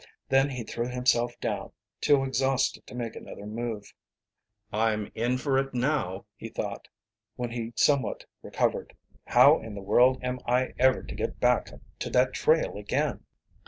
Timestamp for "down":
1.39-1.73